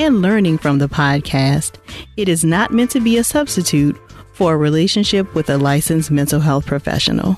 [0.00, 1.74] and learning from the podcast,
[2.16, 4.00] it is not meant to be a substitute
[4.32, 7.34] for a relationship with a licensed mental health professional.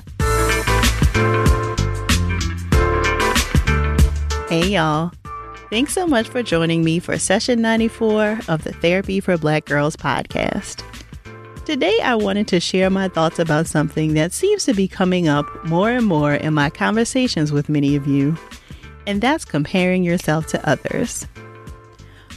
[4.47, 5.11] Hey, y'all.
[5.69, 9.97] Thanks so much for joining me for session 94 of the Therapy for Black Girls
[9.97, 10.85] podcast.
[11.65, 15.45] Today, I wanted to share my thoughts about something that seems to be coming up
[15.65, 18.37] more and more in my conversations with many of you,
[19.05, 21.27] and that's comparing yourself to others.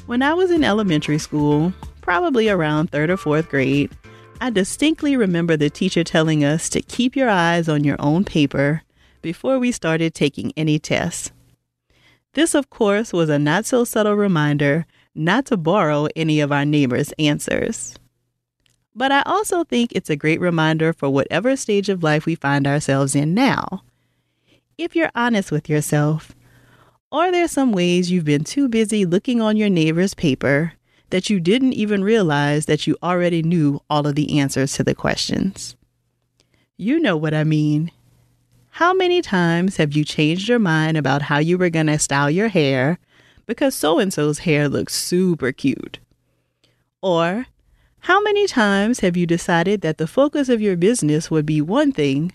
[0.07, 3.91] When I was in elementary school, probably around third or fourth grade,
[4.41, 8.83] I distinctly remember the teacher telling us to keep your eyes on your own paper
[9.21, 11.33] before we started taking any tests.
[12.35, 16.65] This, of course, was a not so subtle reminder not to borrow any of our
[16.65, 17.97] neighbors' answers.
[18.95, 22.69] But I also think it's a great reminder for whatever stage of life we find
[22.69, 23.83] ourselves in now.
[24.79, 26.33] If you're honest with yourself,
[27.13, 30.73] are there some ways you've been too busy looking on your neighbor's paper
[31.11, 34.95] that you didn't even realize that you already knew all of the answers to the
[34.95, 35.77] questions?
[36.77, 37.93] You know what I mean.
[38.71, 42.31] How many times have you changed your mind about how you were going to style
[42.31, 42.99] your hair
[43.47, 46.01] because so and so's hair looks super cute?
[47.01, 47.47] Or
[48.01, 51.93] how many times have you decided that the focus of your business would be one
[51.93, 52.33] thing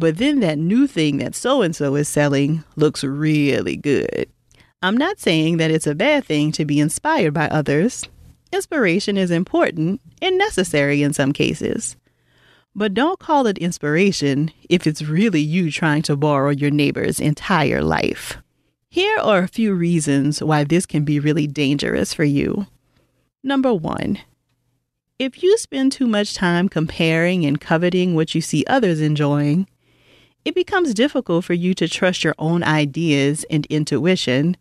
[0.00, 4.28] but then that new thing that so and so is selling looks really good.
[4.82, 8.04] I'm not saying that it's a bad thing to be inspired by others.
[8.50, 11.96] Inspiration is important and necessary in some cases.
[12.74, 17.82] But don't call it inspiration if it's really you trying to borrow your neighbor's entire
[17.82, 18.38] life.
[18.88, 22.66] Here are a few reasons why this can be really dangerous for you.
[23.44, 24.18] Number one,
[25.18, 29.68] if you spend too much time comparing and coveting what you see others enjoying,
[30.44, 34.56] it becomes difficult for you to trust your own ideas and intuition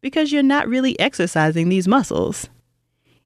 [0.00, 2.48] because you're not really exercising these muscles.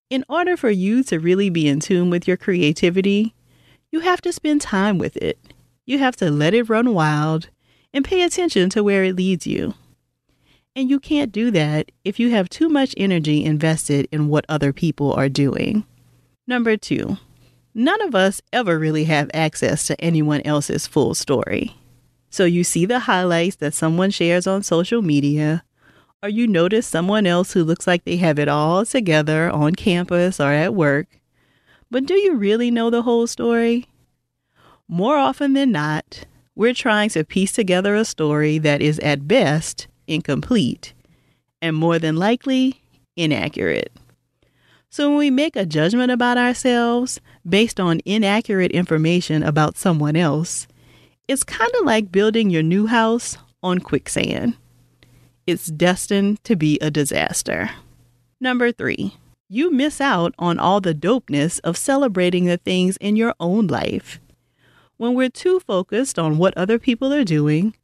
[0.09, 3.35] In order for you to really be in tune with your creativity,
[3.91, 5.39] you have to spend time with it.
[5.85, 7.49] You have to let it run wild
[7.93, 9.75] and pay attention to where it leads you.
[10.77, 14.73] And you can't do that if you have too much energy invested in what other
[14.73, 15.85] people are doing.
[16.47, 17.17] Number two,
[17.75, 21.75] none of us ever really have access to anyone else's full story.
[22.37, 25.65] So you see the highlights that someone shares on social media,
[26.23, 30.39] or you notice someone else who looks like they have it all together on campus
[30.39, 31.07] or at work.
[31.91, 33.87] But do you really know the whole story?
[34.87, 39.87] More often than not, we're trying to piece together a story that is at best
[40.07, 40.93] incomplete
[41.63, 42.83] and more than likely
[43.17, 43.93] inaccurate.
[44.91, 47.19] So when we make a judgment about ourselves
[47.49, 50.67] based on inaccurate information about someone else,
[51.29, 54.57] it's kind of like building your new house on quicksand.
[55.47, 57.71] It's destined to be a disaster.
[58.41, 59.15] Number three,
[59.49, 64.21] you miss out on all the dopeness of celebrating the things in your own life.
[64.97, 67.75] When we're too focused on what other people are doing,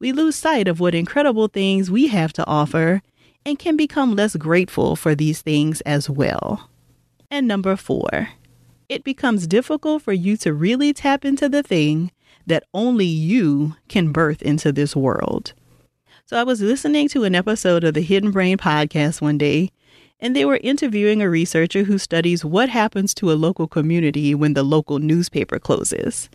[0.00, 3.02] we lose sight of what incredible things we have to offer
[3.44, 6.68] and can become less grateful for these things as well.
[7.30, 8.28] And number four,
[8.88, 12.10] it becomes difficult for you to really tap into the thing
[12.48, 15.52] that only you can birth into this world.
[16.24, 19.70] So I was listening to an episode of the Hidden Brain podcast one day,
[20.18, 24.54] and they were interviewing a researcher who studies what happens to a local community when
[24.54, 26.28] the local newspaper closes.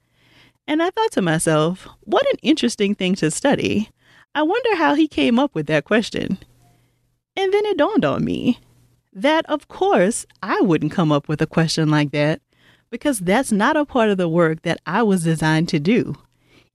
[0.68, 3.90] And I thought to myself, what an interesting thing to study.
[4.34, 6.38] I wonder how he came up with that question.
[7.36, 8.60] And then it dawned on me
[9.12, 12.42] that, of course, I wouldn't come up with a question like that
[12.94, 16.14] because that's not a part of the work that I was designed to do.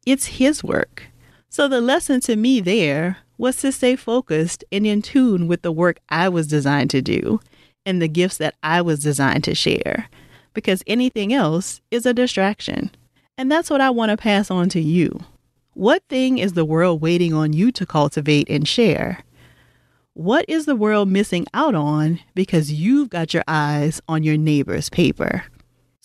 [0.05, 1.05] It's His work.
[1.49, 5.71] So the lesson to me there was to stay focused and in tune with the
[5.71, 7.39] work I was designed to do
[7.87, 10.09] and the gifts that I was designed to share,
[10.55, 12.91] because anything else is a distraction.
[13.37, 15.21] And that's what I want to pass on to you.
[15.75, 19.23] What thing is the world waiting on you to cultivate and share?
[20.15, 24.91] What is the world missing out on because you've got your eyes on your neighbor's
[24.91, 25.45] paper?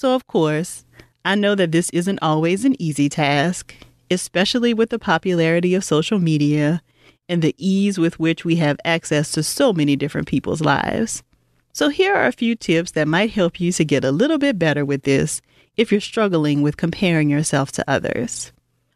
[0.03, 0.83] So, of course,
[1.23, 3.73] I know that this isn't always an easy task,
[4.11, 6.81] especially with the popularity of social media
[7.29, 11.23] and the ease with which we have access to so many different people's lives.
[11.71, 14.59] So, here are a few tips that might help you to get a little bit
[14.59, 15.39] better with this
[15.77, 18.51] if you're struggling with comparing yourself to others.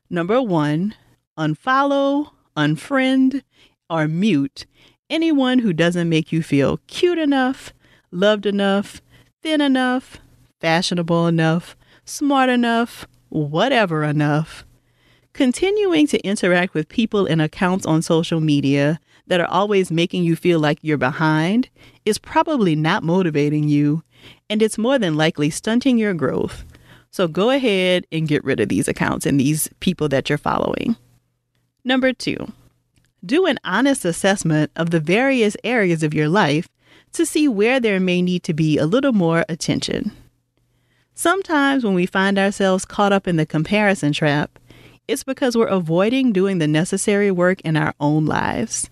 [0.09, 0.93] Number one,
[1.37, 3.43] unfollow, unfriend,
[3.89, 4.65] or mute
[5.09, 7.71] anyone who doesn't make you feel cute enough,
[8.11, 9.01] loved enough,
[9.41, 10.17] thin enough,
[10.59, 11.75] fashionable enough,
[12.05, 14.65] smart enough, whatever enough.
[15.33, 20.35] Continuing to interact with people and accounts on social media that are always making you
[20.35, 21.69] feel like you're behind
[22.05, 24.03] is probably not motivating you,
[24.49, 26.63] and it's more than likely stunting your growth.
[27.11, 30.95] So go ahead and get rid of these accounts and these people that you're following.
[31.83, 32.51] Number two,
[33.25, 36.67] do an honest assessment of the various areas of your life
[37.13, 40.11] to see where there may need to be a little more attention.
[41.19, 44.59] Sometimes when we find ourselves caught up in the comparison trap,
[45.07, 48.91] it's because we're avoiding doing the necessary work in our own lives.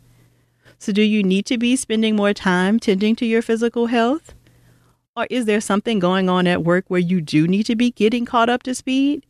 [0.79, 4.33] So, do you need to be spending more time tending to your physical health?
[5.15, 8.25] Or is there something going on at work where you do need to be getting
[8.25, 9.23] caught up to speed?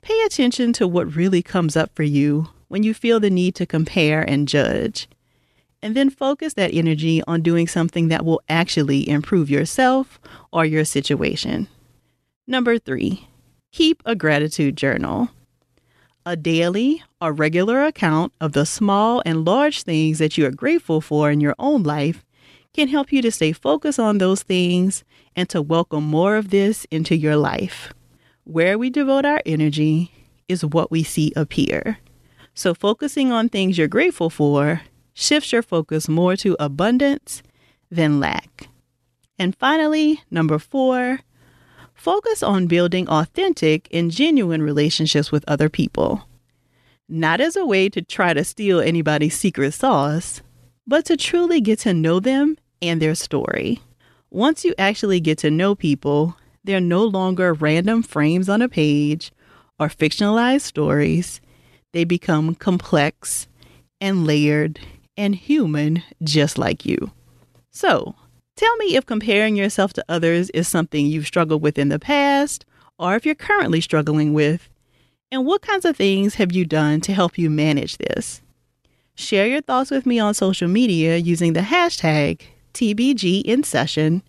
[0.00, 3.66] Pay attention to what really comes up for you when you feel the need to
[3.66, 5.08] compare and judge.
[5.80, 10.18] And then focus that energy on doing something that will actually improve yourself
[10.52, 11.68] or your situation.
[12.46, 13.28] Number three,
[13.70, 15.28] keep a gratitude journal
[16.24, 21.00] a daily or regular account of the small and large things that you are grateful
[21.00, 22.24] for in your own life
[22.72, 25.04] can help you to stay focused on those things
[25.36, 27.92] and to welcome more of this into your life.
[28.44, 30.12] Where we devote our energy
[30.48, 31.98] is what we see appear.
[32.54, 34.82] So, focusing on things you're grateful for
[35.14, 37.42] shifts your focus more to abundance
[37.90, 38.68] than lack.
[39.38, 41.20] And finally, number four,
[42.02, 46.26] Focus on building authentic and genuine relationships with other people.
[47.08, 50.42] Not as a way to try to steal anybody's secret sauce,
[50.84, 53.80] but to truly get to know them and their story.
[54.32, 59.30] Once you actually get to know people, they're no longer random frames on a page
[59.78, 61.40] or fictionalized stories.
[61.92, 63.46] They become complex
[64.00, 64.80] and layered
[65.16, 67.12] and human just like you.
[67.70, 68.16] So,
[68.56, 72.64] Tell me if comparing yourself to others is something you've struggled with in the past
[72.98, 74.68] or if you're currently struggling with.
[75.30, 78.42] And what kinds of things have you done to help you manage this?
[79.14, 82.42] Share your thoughts with me on social media using the hashtag
[82.74, 84.22] TBGInSession.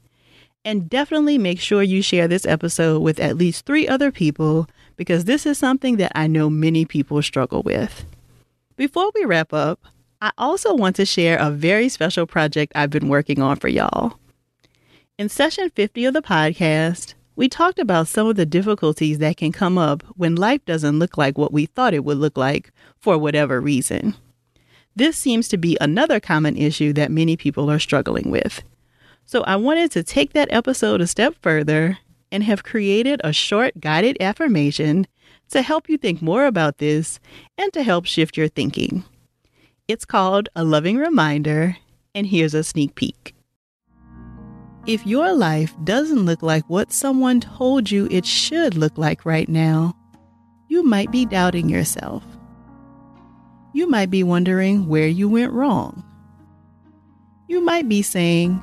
[0.66, 5.25] And definitely make sure you share this episode with at least three other people because
[5.25, 8.06] this is something that I know many people struggle with.
[8.78, 9.86] Before we wrap up,
[10.24, 14.18] I also want to share a very special project I've been working on for y'all.
[15.18, 19.52] In session 50 of the podcast, we talked about some of the difficulties that can
[19.52, 22.72] come up when life doesn't look like what we thought it would look like
[23.02, 24.16] for whatever reason.
[24.96, 28.64] This seems to be another common issue that many people are struggling with.
[29.25, 31.98] So I wanted to take that episode a step further
[32.31, 35.06] and have created a short guided affirmation
[35.50, 37.20] to help you think more about this
[37.58, 39.04] and to help shift your thinking.
[39.89, 41.75] It's called A Loving Reminder,
[42.15, 43.35] and here's a sneak peek.
[44.88, 49.50] If your life doesn't look like what someone told you it should look like right
[49.50, 49.94] now,
[50.69, 52.24] you might be doubting yourself.
[53.74, 56.01] You might be wondering where you went wrong.
[57.50, 58.62] You might be saying,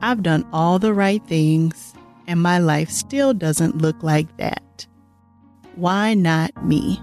[0.00, 1.92] I've done all the right things
[2.26, 4.86] and my life still doesn't look like that.
[5.74, 6.98] Why not me?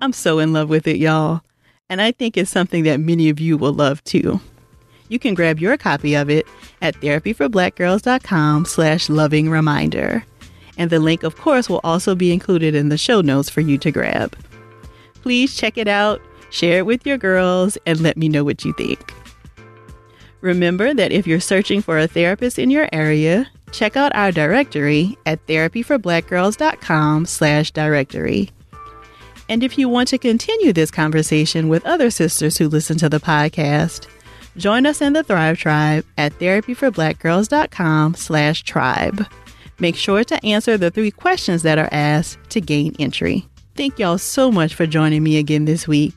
[0.00, 1.40] I'm so in love with it, y'all
[1.88, 4.40] and I think it's something that many of you will love too.
[5.08, 6.46] You can grab your copy of it
[6.82, 10.24] at therapyforblackgirls.com slash loving reminder.
[10.78, 13.78] And the link, of course, will also be included in the show notes for you
[13.78, 14.36] to grab.
[15.22, 18.72] Please check it out, share it with your girls, and let me know what you
[18.74, 19.14] think.
[20.40, 25.16] Remember that if you're searching for a therapist in your area, check out our directory
[25.24, 28.50] at therapyforblackgirls.com slash directory.
[29.48, 33.20] And if you want to continue this conversation with other sisters who listen to the
[33.20, 34.08] podcast,
[34.56, 39.26] join us in the Thrive Tribe at therapyforblackgirls.com slash tribe.
[39.78, 43.46] Make sure to answer the three questions that are asked to gain entry.
[43.74, 46.14] Thank y'all so much for joining me again this week.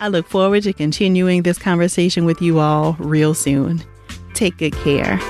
[0.00, 3.82] I look forward to continuing this conversation with you all real soon.
[4.34, 5.20] Take good care.